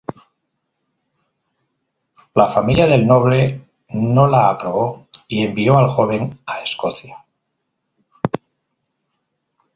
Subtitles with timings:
[2.41, 3.43] La familia del noble
[3.91, 7.23] no la aprobó y envió al joven a Escocia.